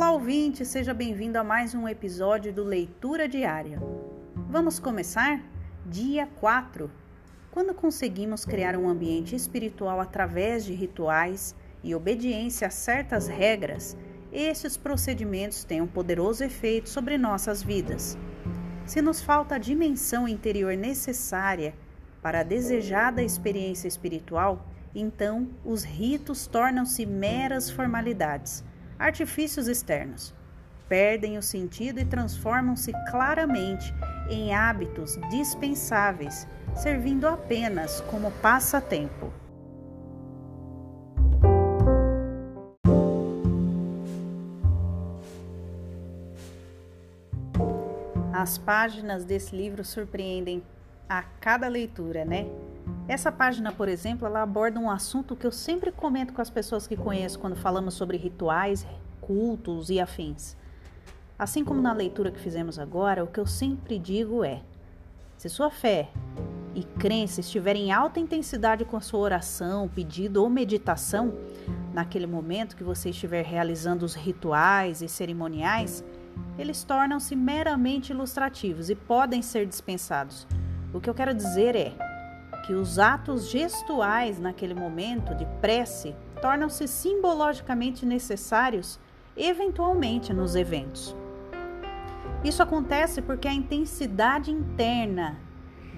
[0.00, 3.78] Olá, ouvinte, seja bem-vindo a mais um episódio do Leitura Diária.
[4.48, 5.42] Vamos começar?
[5.84, 6.90] Dia 4.
[7.50, 11.54] Quando conseguimos criar um ambiente espiritual através de rituais
[11.84, 13.94] e obediência a certas regras,
[14.32, 18.16] estes procedimentos têm um poderoso efeito sobre nossas vidas.
[18.86, 21.74] Se nos falta a dimensão interior necessária
[22.22, 28.64] para a desejada experiência espiritual, então os ritos tornam-se meras formalidades,
[29.00, 30.34] artifícios externos.
[30.88, 33.94] Perdem o sentido e transformam-se claramente
[34.28, 39.32] em hábitos dispensáveis, servindo apenas como passatempo.
[48.32, 50.62] As páginas desse livro surpreendem
[51.08, 52.46] a cada leitura, né?
[53.10, 56.86] Essa página, por exemplo, ela aborda um assunto que eu sempre comento com as pessoas
[56.86, 58.86] que conheço quando falamos sobre rituais,
[59.20, 60.56] cultos e afins.
[61.36, 64.62] Assim como na leitura que fizemos agora, o que eu sempre digo é:
[65.36, 66.08] se sua fé
[66.72, 71.34] e crença estiverem em alta intensidade com a sua oração, pedido ou meditação,
[71.92, 76.04] naquele momento que você estiver realizando os rituais e cerimoniais,
[76.56, 80.46] eles tornam-se meramente ilustrativos e podem ser dispensados.
[80.94, 82.09] O que eu quero dizer é
[82.70, 88.96] que os atos gestuais naquele momento de prece tornam-se simbologicamente necessários
[89.36, 91.16] eventualmente nos eventos.
[92.44, 95.36] Isso acontece porque a intensidade interna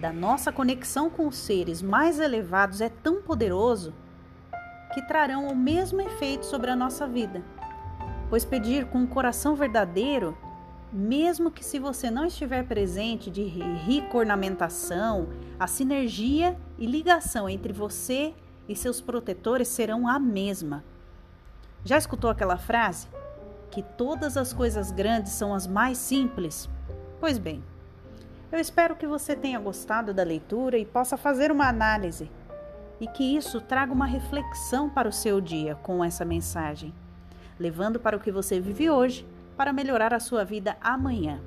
[0.00, 3.92] da nossa conexão com os seres mais elevados é tão poderoso
[4.94, 7.42] que trarão o mesmo efeito sobre a nossa vida.
[8.30, 10.34] Pois pedir com um coração verdadeiro
[10.92, 17.72] mesmo que se você não estiver presente de rica ornamentação, a sinergia e ligação entre
[17.72, 18.34] você
[18.68, 20.84] e seus protetores serão a mesma.
[21.82, 23.08] Já escutou aquela frase?
[23.70, 26.68] Que todas as coisas grandes são as mais simples?
[27.18, 27.64] Pois bem,
[28.50, 32.30] eu espero que você tenha gostado da leitura e possa fazer uma análise
[33.00, 36.92] e que isso traga uma reflexão para o seu dia com essa mensagem,
[37.58, 39.26] levando para o que você vive hoje
[39.56, 41.40] para melhorar a sua vida amanhã.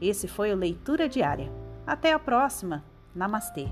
[0.00, 1.52] Esse foi o Leitura Diária.
[1.86, 2.84] Até a próxima.
[3.14, 3.68] Namastê.